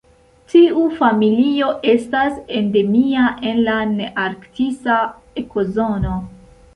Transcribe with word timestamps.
Tiu 0.51 0.83
familio 0.99 1.67
estas 1.91 2.39
endemia 2.59 3.25
en 3.49 3.59
la 3.67 3.75
nearktisa 3.91 4.97
ekozono. 5.43 6.17